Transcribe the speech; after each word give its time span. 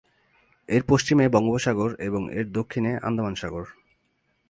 এর 0.69 0.83
পশ্চিমে 0.87 1.25
বঙ্গোপসাগর 1.29 1.89
এবং 1.99 2.21
এর 2.33 2.45
দক্ষিণে 2.51 2.91
আন্দামান 3.01 3.35
সাগর। 3.35 3.65